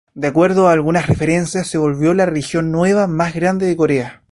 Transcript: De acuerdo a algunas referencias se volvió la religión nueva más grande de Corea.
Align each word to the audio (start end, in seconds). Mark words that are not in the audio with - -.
De 0.15 0.27
acuerdo 0.27 0.67
a 0.67 0.71
algunas 0.71 1.05
referencias 1.05 1.67
se 1.67 1.77
volvió 1.77 2.15
la 2.15 2.25
religión 2.25 2.71
nueva 2.71 3.05
más 3.05 3.35
grande 3.35 3.67
de 3.67 3.77
Corea. 3.77 4.19